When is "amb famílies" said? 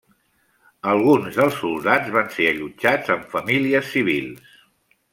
3.19-3.93